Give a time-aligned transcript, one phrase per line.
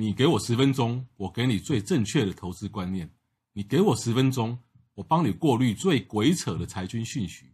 [0.00, 3.08] 你给我十分钟，我给你最正确的投资观念；
[3.52, 4.56] 你给我十分钟，
[4.94, 7.46] 我帮你过滤最鬼扯的财经讯息；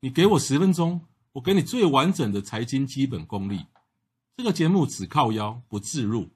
[0.00, 1.02] 你给我十分钟，
[1.32, 3.66] 我给你最完整的财经基本功力。
[4.38, 6.30] 这个节目只靠腰不置入，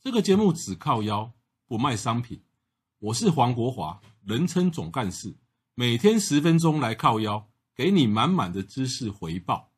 [0.00, 1.30] 这个节目只靠腰
[1.66, 2.40] 不卖商品。
[2.98, 5.36] 我是黄国华，人称总干事，
[5.74, 9.71] 每天十分钟来靠腰，给你满满的知识回报。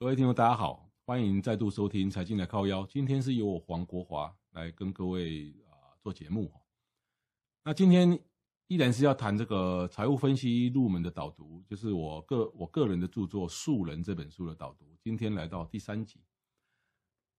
[0.00, 2.84] 各位听众，大家好，欢迎再度收听《财经来靠腰》。
[2.86, 6.52] 今天是由我黄国华来跟各位啊做节目。
[7.64, 8.16] 那今天
[8.68, 14.86] 依然是要谈这个财务分析入门的导读，就是我个我个人的著作《素人》这本书的导读。
[15.02, 16.20] 今天来到第三集。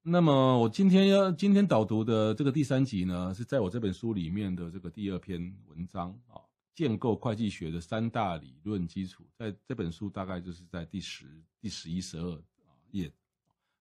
[0.02, 6.42] 那么我今天要今天导读的这个第三集呢，是在我这本书里面的这个第二篇文章啊。
[6.76, 12.42] 建构会计学的三大理论基础，在这本书大概就是在第十、第十一、十二
[12.92, 13.12] 页。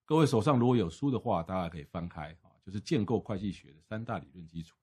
[0.04, 4.76] 各位手上如果有书的话，大家可以翻开啊，就是建构会计学的三大理论基础。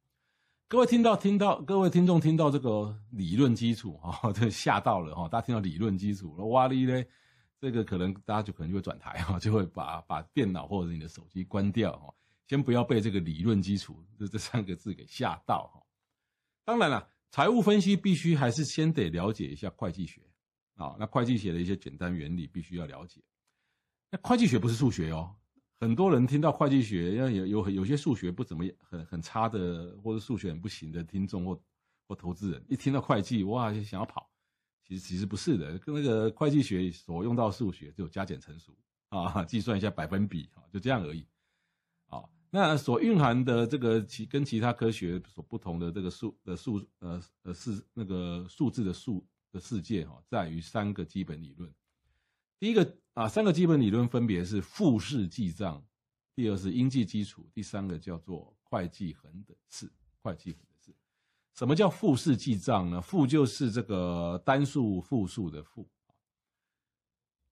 [0.68, 7.08] 各位听到听到，各位听众听到这个理论基础哈， 这吓到了哈，大家听到理论基础，哇哩嘞，
[7.60, 12.14] 这个可能大家就可能就会转台哈，就会把把电脑或者你的手机关掉哈，
[12.48, 15.82] 先不要被这个理论基础这这三个字给吓到哈。
[16.64, 17.10] 当然了。
[17.32, 20.22] 财务分析必须还是先得了解一下会计学
[20.76, 23.20] 啊，那会计学的一些简单原理必须要了解。
[24.22, 25.36] 会计学不是数学哦，
[25.80, 31.62] 很多人听到会计学，要有有有些数学不怎么很很差的，或者数学很不行的听众或
[32.08, 34.30] 或投资人，一听到会计哇，就想要跑。
[34.84, 38.78] 其实其实不是的，跟那个会计学所用到数学就加减乘除
[39.10, 41.26] 啊，计算一下百分比啊，就这样而已。
[42.08, 51.70] 啊那所蕴含的这个其跟其他科学所不同的这个数的数呃呃是那个数字的数的世界哈，在于三个基本理论。
[52.60, 55.86] 第一个啊，三个基本理论分别是复式记账，
[56.36, 59.92] 第二是应计基础，第三个叫做会计恒等式。
[60.22, 60.92] 会计恒等式，
[61.54, 63.00] 什么叫复式记账呢？
[63.00, 65.88] 复就是这个单数复数的复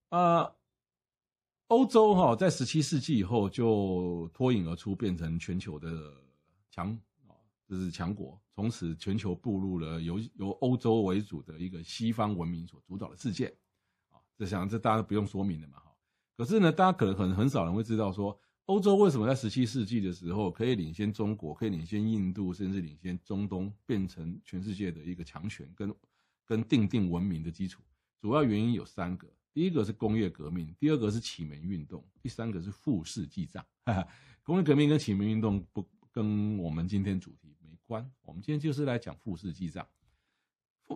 [0.08, 0.52] 啊。
[1.68, 6.14] 欧洲哈，在十七世纪以后就脱颖而出，变成全球的
[6.68, 6.90] 强
[7.28, 7.38] 啊，
[7.68, 8.36] 就是强国。
[8.56, 13.56] 从此，全球步入了由由欧洲为主的一个西方文明所主导的世界。
[14.36, 15.94] 这想这大家不用说明了嘛哈。
[16.36, 25.94] 可是呢，大家可能很很少人会知道说，欧洲为什么在十七世纪的时候可以领先中国，可以领先印度，甚至领先中东，变成全世界的一个强权，跟
[26.44, 27.82] 跟奠定文明的基础。
[28.20, 29.28] 主要原因有三个。
[29.52, 33.64] 第一个是工业革命，第二个是启蒙运动，第三个是复式记账。
[34.42, 39.86] 工业革命跟启蒙运动不跟我们今天主题没关，我们今天就是来讲复式记账。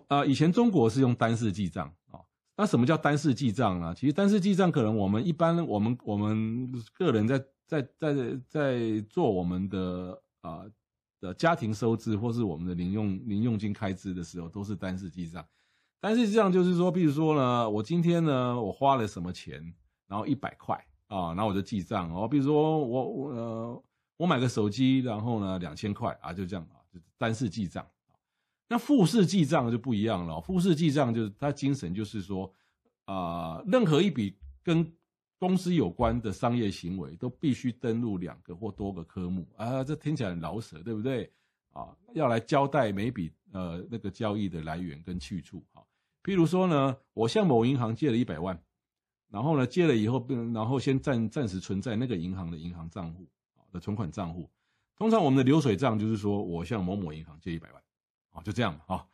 [0.07, 2.19] 啊，以前中国是用单式记账啊，
[2.59, 3.95] 那什么叫单式记账呢？
[3.95, 8.13] 其实单式记账可能我们一般我们我们个人在在在
[8.49, 10.65] 在做我们的啊
[11.21, 15.45] 的家庭收支或是我们的零用零用金开支的时候，都是单式记账。
[16.01, 19.73] 但是这样就是说，比如说呢，我今天呢，我花了什么钱，
[20.09, 20.75] 然后一百块
[21.07, 22.27] 啊，然后我就记账哦。
[22.27, 23.83] 比如说我我呃，
[24.17, 27.87] 我买个手机，然后呢两千块啊，就这样啊，就单式记账。
[28.69, 32.49] 那复式记账就不一样了，复式记账就是它精神就是说
[33.05, 34.89] 啊、任何一笔跟
[35.39, 41.31] 公司有关的商业行为都必须登录两个或多个科目啊，这听起来很老舍，对不对？
[41.73, 45.81] 啊，要来交代每笔呃那个交易的来源跟去处啊。
[46.23, 48.61] 譬如说呢，我向某银行借了一百万，
[49.31, 53.25] 然后呢，借了以后，然后先暂暂时存在那个银行的银行账户
[53.55, 54.47] 啊的存款账户。
[54.97, 57.81] 通常我们的流水账就是说我向某某银行借一百万，
[58.31, 59.05] 啊，就这样啊。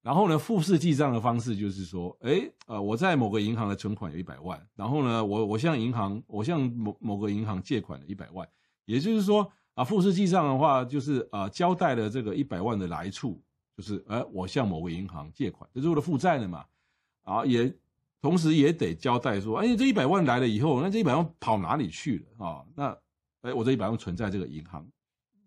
[0.00, 8.48] 然后呢，复式记账的方式就是说，哎，呃，我在某个银行的存款有一百万，然后呢，我我向银行，我向某某个银行借款了一百万，
[8.84, 13.40] 也就是说啊，复式记账的话，就是啊，交代了这个一百万的来处。
[13.74, 16.62] 就是，呃，我向某个银行借款，这是为了负债的嘛，
[17.22, 17.74] 啊，也
[18.20, 22.64] 同时也得交代说，哎，这一百万来了以后，那这一百万跑哪里去了啊？
[22.74, 22.98] 那，
[23.40, 24.86] 哎，我这一百万存在这个银行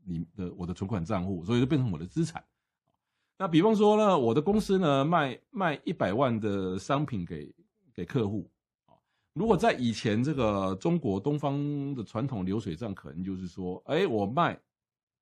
[0.06, 2.44] 里的我的存款账户，所以就变成我的资产。
[3.38, 7.54] 那比方说呢，我的公司呢卖卖一百万的商品给
[7.94, 8.50] 给客户，
[8.86, 8.94] 啊，
[9.34, 14.60] 如果在以前这个中国东方的传统流水账，可能就是说，哎，我卖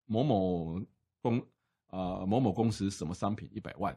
[0.05, 0.81] 某某
[1.21, 1.45] 公。
[1.87, 3.95] 啊，某某公司什么商品一百万，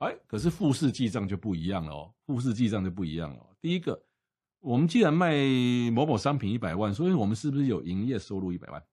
[0.00, 3.42] 哎，可是复式记账就不一样了哦，复式记账就不一样了。
[3.58, 3.98] 第一个，
[4.60, 5.34] 我们既然卖
[5.90, 8.84] 某某商品一百万，所以我们是不是有营业收入一百万，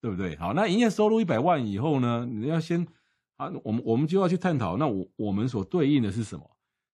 [0.00, 0.34] 对不对？
[0.34, 2.84] 好，那营业收入一百万以后呢，你要先
[3.36, 6.48] 啊，我们我们就要去探讨，那我我们所对应的是什么？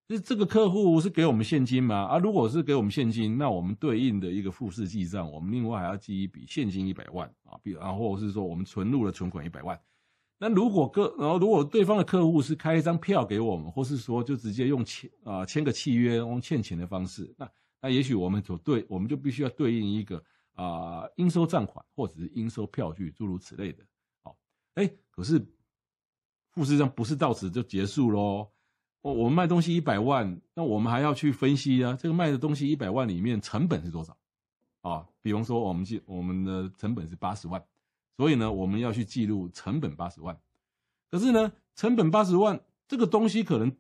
[0.08, 1.94] 就是这个客户是给我们现金吗？
[2.04, 9.78] 啊，如果是给我们现金，那我们对应的一个复式记账，我们另外还要记一笔现金一百万啊，比然后或者是说我们存入了存款一百万。
[10.38, 17.50] 那如果个然后如果对方的客户是开一张票给我们，或是说就直接用签啊签个契约用欠钱的方式，那
[17.82, 20.22] 那也许我们就对我们就必须要对应一个
[20.54, 23.84] 啊应收账款或者是应收票据诸如此类的。
[24.22, 24.34] 好，
[24.76, 25.44] 哎，可是
[26.58, 28.48] 故事上不是到此就结束喽。
[29.00, 34.16] 我我们卖东西一百万，那我们还要去分析啊，这个卖的东西一百万里面成本是多少？
[34.80, 37.64] 啊，比方说我们记我们的成本是八十万，
[38.16, 40.36] 所以呢，我们要去记录成本八十万。
[41.12, 43.72] 可是呢，成本八十万这个东西可能，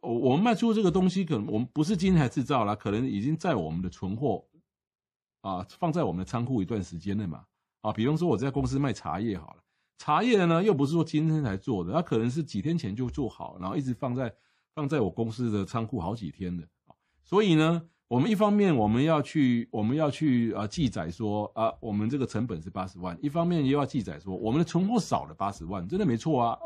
[0.00, 4.46] 我我们卖出这个东西可能我们不是今天才制造啦，可能已经在我们的存货
[5.40, 7.44] 啊，放在我们的仓库一段时间了嘛。
[7.80, 9.64] 啊，比方说我在公司卖茶叶好了，
[10.00, 14.34] 茶叶呢又不是说今天才做的，它可能是几天前就做好，然后一直放在。
[14.72, 16.64] 放在我公司的仓库好几天的，
[17.24, 26.58] 所以呢，我们一方面我们要去我们要去啊记载说啊，我们这个成本是八十万，一方面又要记载说我们的存货少了八十万，真的没错啊。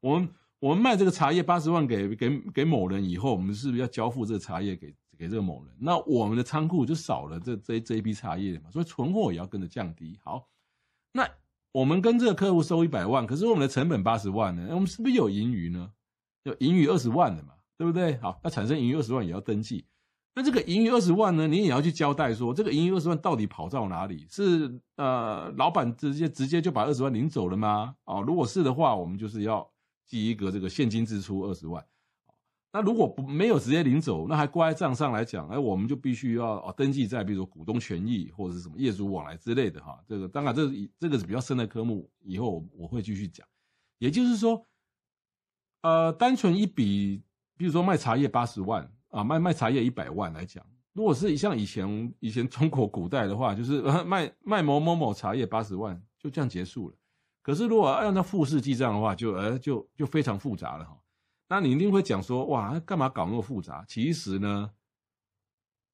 [0.00, 0.28] 我们
[0.58, 5.74] 我们卖这个茶叶八十万给给给某人以后，我们是不是要交付这个茶叶给给这个某人？
[5.78, 10.18] 那我们的仓库就少了这这这一批茶叶嘛，所以存货也要跟着降低。
[10.24, 10.48] 好，
[11.12, 11.28] 那
[11.76, 15.90] 我们跟这个客户收一百万，可是我们的成本八十万呢，我们是不是有盈余呢？
[16.44, 18.16] 有盈余二十万的嘛，对不对？
[18.16, 19.84] 好，那产生盈余二十万也要登记。
[20.34, 24.26] 那这个盈余二十万呢，你也要去交代说，这个盈余二十万到底跑到哪里？
[24.30, 27.94] 是呃，老板直接直接就把二十万领走了吗？
[28.04, 29.70] 哦，如果是的话，我们就是要
[30.06, 31.84] 记一个这个现金支出二十万。
[32.76, 39.98] 那如果不没有直接领走，那还挂在账上来讲，哎，我们就必须要哦登记在比如说股东权益或者是什么业主往来之类的哈。
[40.06, 43.46] 这个当然这是这个是比较深的科目，以后我会继续讲。
[43.98, 44.66] 也就是说。
[45.82, 47.22] 呃，单纯一笔，
[47.56, 56.96] 比如说卖茶叶八十万啊，卖卖茶叶一百万来讲，如果是像以前以前中国古代的话，就是呃 卖卖某某某茶叶八十万，就这样结束了。
[57.40, 60.98] 可是如果按照复式记账的话，就呃就就非常复杂了哈。
[61.48, 63.84] 那你一定会讲说，哇，干嘛搞那么复杂？
[63.86, 64.72] 其实呢，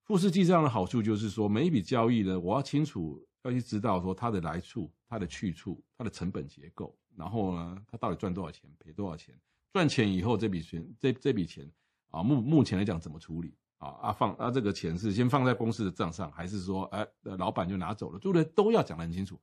[0.04, 9.38] 复式记账的好处就是说，每一笔交易呢，我要清楚要去知道说它的来处、它的去处、它的成本结构，然后呢，它到底赚多少钱，赔多少钱。
[9.72, 11.70] 赚钱以后，这笔钱这这笔钱
[12.10, 13.88] 啊，目目前来讲怎么处理啊？
[14.00, 18.18] 啊放啊这个钱是先放在公司的账上，还是说哎老板就拿走了？
[18.18, 18.44] 对不对？
[18.54, 19.40] 都要讲得很清楚。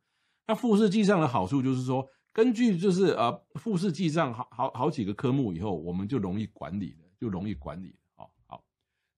[0.47, 7.97] 那复式记账的好处就是说，根据就是呃复式记账好好好几个科目以后，我们就容易管理了，就容易管理了。
[8.15, 8.63] 好，好，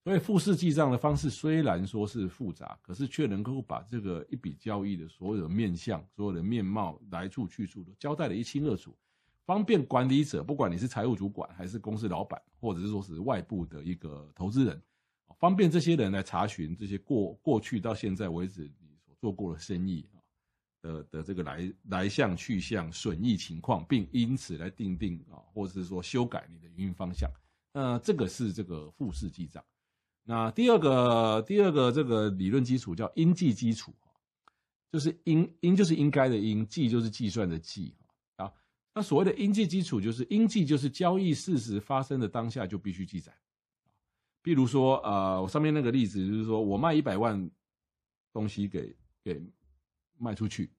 [0.02, 8.96] 所以复式记账的方式虽然说是复杂，可是却能够把这个一笔交易的所有的面向、所有的面貌、来处去处都交代的一清二楚。
[9.44, 14.80] 方便管理者，不管你是财务主管还是公司老板，或者是说是外部的一个投资人，
[15.38, 20.21] 方便这些人来查询这些过过去到现在为止你所做过的生意啊
[20.82, 27.30] 的的这个来来向去向损益情况，并因此来定定啊，或者是说修改你的营运方向。
[27.72, 29.64] 那这个是这个复式记账。
[30.24, 33.94] 那第二个第二个这个理论基础叫应计基础，
[34.92, 37.94] 就是应应就是应该的应，计就是计算的计
[38.36, 38.52] 啊。
[38.94, 43.32] 那所谓的应计基础，就是应计就是交易事实发生的当下就必须记载。
[44.42, 47.50] 比如说，呃，我上面那个例子就是说我卖一百万
[48.32, 49.42] 东西给给
[50.22, 50.70] 卖出去，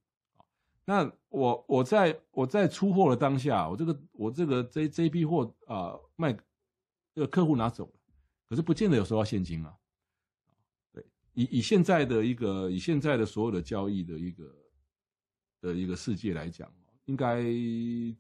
[0.86, 6.32] 那我我在我在出货的当下，我这个我这个这这批货啊卖
[7.14, 8.00] 这个客户拿走了，
[8.48, 9.76] 可是不见得有收到现金啊。
[10.94, 14.56] 对，以以现在的一个以现在的所有的交易的一个
[15.60, 16.72] 的一个世界来讲。
[17.06, 17.44] 应该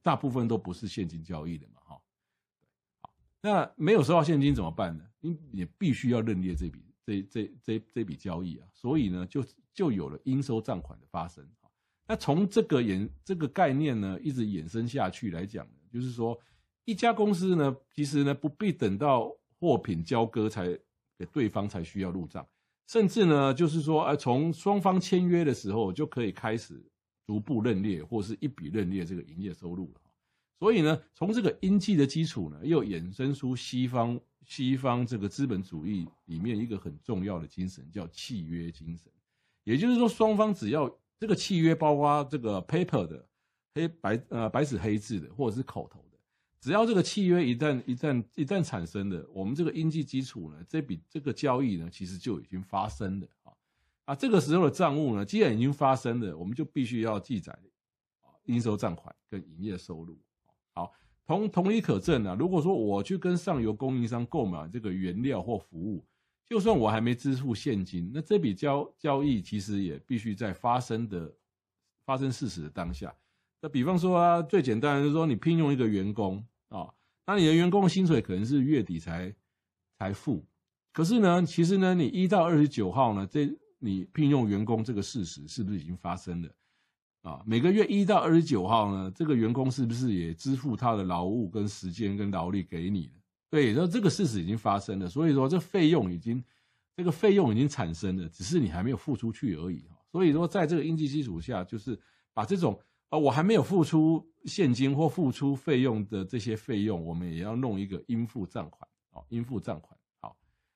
[0.02, 2.02] 大部分都不是现金交易的嘛，哈，
[3.00, 5.06] 好，那没有收到现金怎么办呢？
[5.22, 11.48] 你也必须要认列这笔这这这这笔交易啊，所以呢，就就有了应收账款的发生。
[12.08, 16.40] 那从这个衍这个概念呢，一直衍生下去来讲呢，就是说
[16.86, 20.68] 一家公司呢，其实呢不必等到货品交割才
[21.18, 22.48] 给对方才需要入账，
[22.88, 26.84] 甚至呢，就是说，呃，从双方签约的时候就可以开始。
[27.26, 30.02] 逐步认列或是一笔认列这个营业收入了，
[30.60, 39.12] 所以呢，从这个应计的基础呢，又衍生出西方西方这个资本主义里面一个很重要的精神，叫契约精神。
[39.64, 43.26] 也就是说，双方只要这个契约包括这个 paper 的
[43.74, 46.18] 黑白呃白纸黑字的，或者是口头的，
[46.60, 53.54] 只要这个契约一旦一旦一旦产生的，我们这个应计基础呢，这笔这个交易呢，其实就已经发生了啊。
[54.06, 57.58] 啊，这个时候的账务呢，既然已经发生了，我们就必须要记载
[58.20, 60.20] 啊，应收账款跟营业收入。
[60.74, 60.92] 好，
[61.26, 62.36] 同同理可证啊。
[62.38, 66.04] 如果说我去跟上游供应商购买这个原料或服务，
[66.46, 71.34] 就算我还没支付现金，那这笔交交易其实也必须在发生的
[72.06, 73.14] 发生事实的当下。
[73.62, 76.94] 那比方说啊，最简单的就是说，你聘用一个员工啊，
[77.26, 79.34] 那你的员工薪水可能是月底才
[79.98, 80.46] 才付，
[80.92, 83.50] 可是呢，其实呢，你一到二十九号呢，这
[83.80, 86.50] 你聘用员工这个事实是不是已经发生了？
[87.24, 93.14] 啊，每个月一到二十九号呢，这个员工是不是也支付他的劳务跟时间跟劳力给你了？
[93.50, 96.44] 对，那这个事实已经发生了，所以说这费用已经，
[96.98, 99.86] 这个费用已经产生了，只是你还没有付出去而已。
[100.12, 101.98] 所以说，在这个应计基础下，就是
[102.34, 102.78] 把这种
[103.08, 109.93] 啊，我还没有付出现金或付出费用的这些费用，我们也要弄一个应付账款啊，应付账款。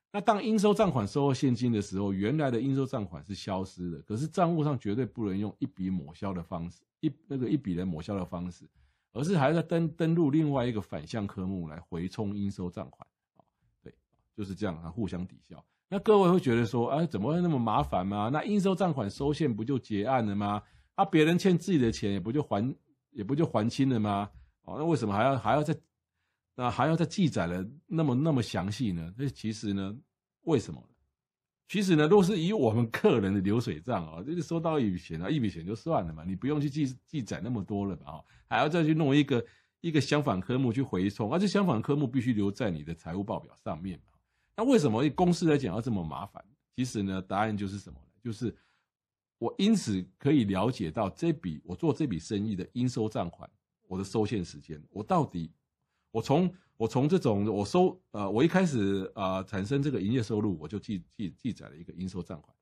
[0.10, 8.66] 那当应收账款收到现金的时候，原来的应收账款是消失的，可是账务上绝对不能用一笔抹消的方式，一那个一笔的抹消的方式，
[9.12, 13.44] 而是还在登登录另外一个反向科目来回冲应收账款啊。
[13.84, 13.94] 对，
[14.34, 15.64] 就是这样啊，互相抵消。
[15.90, 18.30] 那各位会觉得说，哎，怎么会那么麻烦吗？
[18.32, 20.64] 那应收账款收现不就结案了吗？
[20.96, 22.76] 啊，别人欠自己的钱也不就还
[23.12, 24.30] 也不就还清了吗？
[24.64, 25.76] 哦，那为什么还要还要再？
[26.60, 29.14] 那还要再记载了那么那么详细呢？
[29.16, 29.96] 那其实呢，
[30.42, 30.84] 为什么？
[31.68, 38.24] 其实呢，若是以我们客人的流水账啊，就是收到一笔钱啊，一笔钱就算了嘛，你不用去记记载那么多了吧？
[38.50, 39.46] 还要再去弄一个
[39.82, 44.02] 一个相反科目去回冲，而且相反科目必须留在你的财务报表上面。
[44.56, 46.44] 那为什么公司来讲要这么麻烦？
[46.76, 48.08] 其实呢，答案就是什么呢？
[48.24, 48.52] 就是
[49.38, 53.48] 我因此可以了解到这笔我做这笔生意的应收账款，
[53.88, 55.52] 我的收现时间，我到底。
[56.12, 62.56] 我从我从这种我收呃，我一开始啊、产生这个营业收入，我就记记记载了一个应收账款，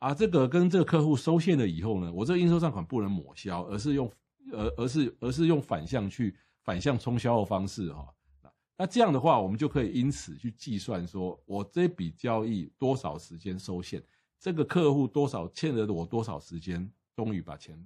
[0.00, 4.12] 啊，这个跟这个客户收现了以后呢，我这个应收账款不能抹消，而是用
[4.52, 14.02] 而而是而是用反向去反向冲销的方式哈、哦，那这样的话，我们就可以因此去计算说，我这笔交易多少时间收现，
[14.38, 17.82] 这个客户多少欠了我多少时间，终于把钱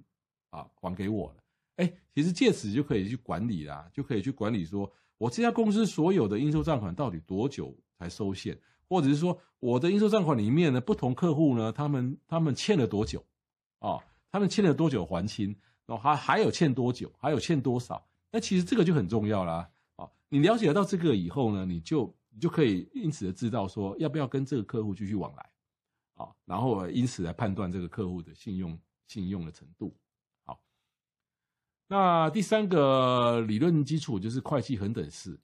[0.49, 1.43] 啊还给我了，
[1.77, 4.91] 哎，其实借此就可以去管理啦，就可以去管理说。
[5.17, 8.57] 我这家公司所有的应收账款到底多久才收现？
[8.87, 13.23] 或者是说，我的应收账款里面呢，不同客户呢，他们他们欠了多久？
[13.79, 13.97] 啊，
[14.31, 15.55] 他们欠了多久还清？
[15.85, 17.11] 然后还还有欠多久？
[17.17, 18.05] 还有欠多少？
[18.31, 19.69] 那其实这个就很重要啦。
[19.95, 25.49] 啊，你了解到这个以后呢，你就你就可以因此的知道说，要不要跟这个客户继续往来？
[26.15, 29.95] 啊，然后因此来判断这个客户的信用信用的程度。
[31.87, 35.39] 那第三个理论基础就是会计恒等式。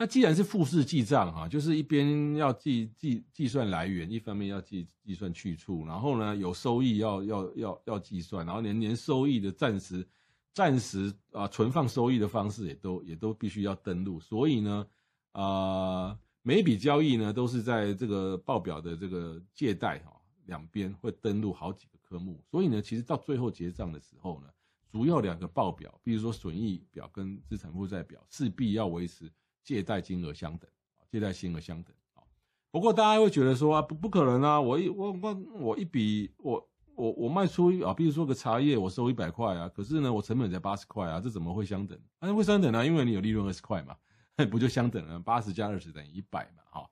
[0.00, 10.06] 那既然是复式记账哈，就是一边要计计计算来源，一方面要计计算去处，然后呢有收益要要要要计算，然后连连收益的暂时
[10.54, 14.20] 暂时啊存放收益的方式也都也都必须要登录。
[14.20, 14.86] 所以呢
[15.32, 20.12] 啊、每笔交易呢都是在这个报表的这个借贷哈
[20.46, 24.48] 两边会登录好几个科目，所以呢其实到最后结账的时候呢。
[24.90, 29.30] 主要两个报表，比如说损益表跟资产负债表，势必要维持
[29.62, 30.68] 借贷金额相等，
[31.10, 32.24] 借贷金额相等啊。
[32.70, 41.98] 不过大家会觉得说啊，不不可能啊，我一我我我一笔我我我卖出啊，比如说个茶叶，我收一百块啊，可是呢，我成本才八十块啊，这怎么会相等？
[42.20, 43.94] 啊，会相等啊，因为你有利润二十块嘛，
[44.50, 45.20] 不就相等了？
[45.20, 46.90] 八十加二十等于一百嘛，哈。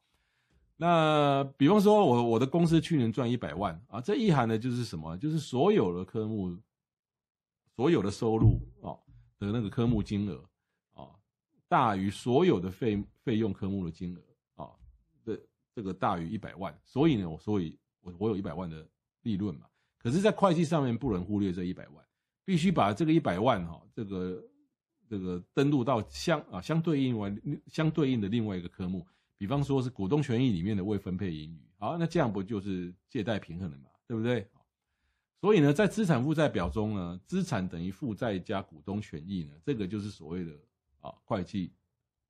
[0.77, 5.17] 那比方说我我的公司去年赚一百万啊，这意涵的就是什么？
[5.17, 6.55] 就是所有的科目。
[7.77, 8.97] 所有的收入啊
[9.39, 10.43] 的那个科目金额
[10.95, 11.11] 啊
[11.69, 14.71] 大于所有的费费用科目的金额啊
[15.25, 15.39] 的
[15.75, 18.89] 这个大于一百万，所以呢，我所以我我有一百万的
[19.23, 19.67] 利润嘛。
[19.99, 22.05] 可是，在会计上面不能忽略这一百万，
[22.45, 24.45] 必须把这个一百万哈这个
[25.09, 27.35] 这个登录到相啊相对应外
[27.67, 29.07] 相对应的另外一个科目，
[29.37, 31.61] 比方说是股东权益里面的未分配盈余。
[31.77, 33.91] 好，那这样不就是借贷平衡了嘛？
[34.07, 34.49] 对不对？
[35.39, 40.53] 所以呢，在资产负债表中呢，资产等于负债加股东权益呢，这个就是所谓的
[41.03, 41.73] 啊会计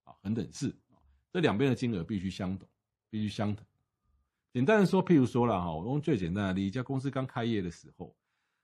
[0.03, 0.99] 啊恒等式啊，
[1.33, 2.69] 这两边的金额必须相等，
[3.09, 3.65] 必须相等。
[4.53, 8.15] 简单的说，譬如说了哈，我用最简单的例子，一家公司刚开业的时候，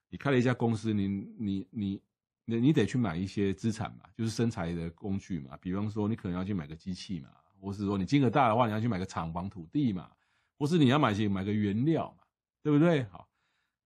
[0.08, 1.06] 你开了一家公司，你
[1.38, 2.02] 你你
[2.44, 7.28] 你你得去买一些资产嘛，就是生财的工具嘛，比方说你可能要去买个机器嘛，
[7.60, 10.10] 或是说你金额大的话，你要去买个厂房土地嘛，
[10.58, 12.24] 或是你要买些买个原料嘛，
[12.62, 13.04] 对不对？
[13.04, 13.28] 好。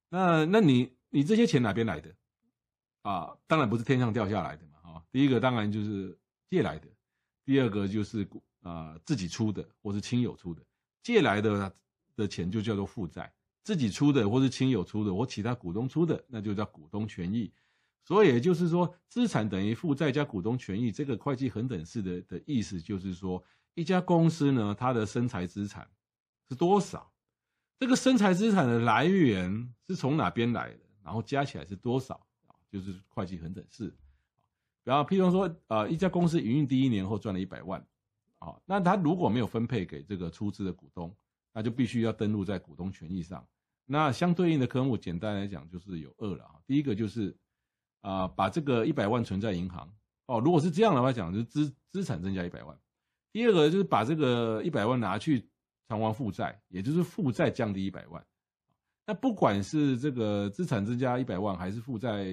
[0.09, 2.15] 那那你你这些钱哪边来的
[3.03, 3.37] 啊？
[3.47, 4.79] 当然不是天上掉下来的嘛！
[4.83, 6.89] 哈，第一个当然就是借来的，
[7.45, 8.27] 第二个就是
[8.63, 10.63] 啊自己出的或是亲友出的。
[11.03, 11.73] 借来的
[12.17, 13.33] 的钱就叫做负债，
[13.63, 17.53] 自己出的或是亲友出的或其他股东出的，那就叫股东权益。
[18.05, 23.43] 所以也就是说，资产等于负债加股东权益，这个会计恒等式的的意思就是说，
[23.75, 25.89] 一家公司呢，它的生财资产
[26.49, 27.13] 是多少？
[27.79, 30.81] 这个生财资产的来源是从哪边来的？
[31.05, 32.27] 然后加起来是多少？
[32.71, 33.95] 就是会计恒等式。
[34.83, 37.85] 然后，譬如说，呃，一家公司营运第一年后赚了一百万，
[38.39, 41.15] 啊，那他如果没有分配给这个出资的股东，
[41.53, 43.47] 那就必须要登录在股东权益上。
[43.85, 46.55] 那相对应的科目，简单来讲就是有二了啊。
[46.67, 47.37] 第一个就是。
[48.03, 49.93] 啊、把这个一百万存在银行
[50.27, 50.39] 哦。
[50.39, 52.79] 如果是这样的话讲，就资资产增加一百万。
[53.33, 55.51] 第二个就是把这个一百万拿去
[55.89, 58.25] 偿还负债，也就是负债降低一百万。
[59.07, 62.27] 那不管是这个资产增加一百万，还是负债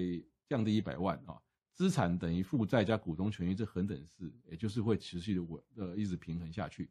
[0.48, 1.38] 降低一百万啊，
[1.72, 6.90] 资产等于负债加股东权益这恒等式，也就是会持续的稳呃一直平衡下去。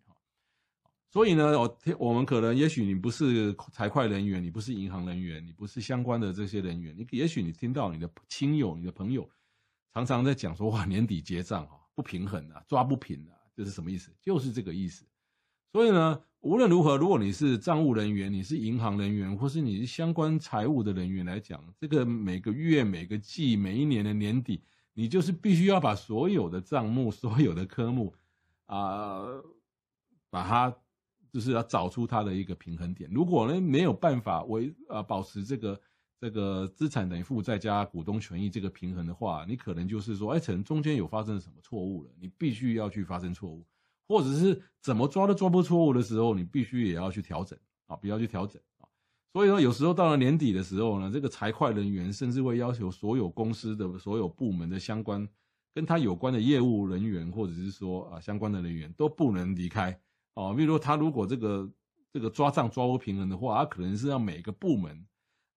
[1.10, 9.29] 所以呢，我我们可能，也许你不是财会人员，你不是银行人员，你不是相关的这些人员，你也许你听到你的亲友、你的朋友
[9.93, 14.12] 常常在讲说，哇，年底结账哈不平衡啊，抓不平啊，这是什么意思？
[14.22, 15.05] 就是这个意思。
[15.74, 24.62] 所以呢，无论如何，如果你是账务人员，你是银行人员，或是你是相关财务的人员来讲，这个每个月、每个季、每一年的年底，
[24.94, 28.13] 你就是必须要把所有的账目、 所有的科目
[28.68, 29.25] 啊、
[30.30, 30.74] 把它。
[31.34, 33.10] 就是要找出它的一个平衡点。
[33.12, 35.82] 如果呢没有办法维啊保持这个
[36.22, 43.65] 这个资产等于负债加股东权益这个平衡的话，你可能就是说，哎，可能中间有发生什么错误了，你必须要去发生错误，
[44.13, 48.86] 或者是怎么抓都抓不错误的时候，你必须也要去调整啊，必须要去调整啊。
[49.34, 55.27] 所以说，有时候到了年底的时候呢，这个财会人员甚至会要求所有公司的所有部门的相关
[55.74, 60.00] 跟他有关的业务人员，或者是说啊相关的人员都不能离开。
[60.36, 61.67] 哦，比如说他如果这个
[62.12, 65.03] 这个抓账抓不平衡的话，他可能是要每个部门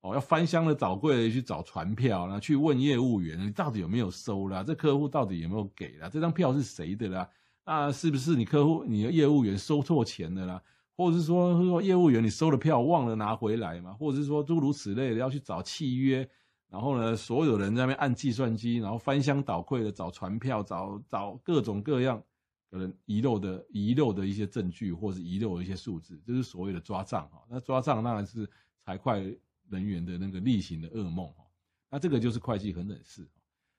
[0.00, 4.62] 哦要翻箱的找柜去找传票，然后去问业务员，你到底有没有收啦？
[4.62, 6.08] 这客户到底有没有给啦？
[6.08, 7.28] 这张票是谁的啦？
[7.66, 10.62] 那，是不是你客户你的业务员收错钱的啦？
[10.96, 13.92] 或者是说说业务员你收了票忘了拿回来嘛？
[13.92, 16.26] 或者是说诸如此类的要去找契约，
[16.71, 22.23] 然后呢，所有人在那边按计算机，然后翻箱倒柜的找传票，找找各种各样。
[22.69, 27.40] 可能遗漏的遗漏的一些证据，或是遗漏的一些数字，就是所谓的抓账哈。
[27.49, 28.47] 那抓账当然是
[28.80, 29.38] 财会
[29.71, 31.45] 人员的那个例行的噩梦哈。
[31.88, 33.26] 那这个就是会计恒等式。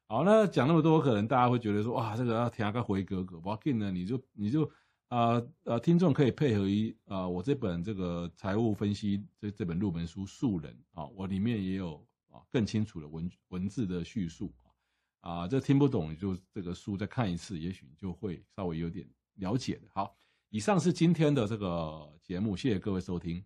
[0.08, 4.63] 好，那讲那么多，可能大家会觉得说，哇，这个要填个回格格，不要紧呢，你就你就
[5.10, 14.54] 啊呃，呃，听众可以配合一啊、我这本这个财务分析这这本入门书《素人》啊，我里面也有啊更清楚的文文字的叙述。
[15.22, 19.88] 啊，这听不懂，就这个书再看一次，也许你就会稍微有点了解的。
[19.93, 20.15] 好，
[20.50, 23.43] 以上是今天的这个节目，谢谢各位收听。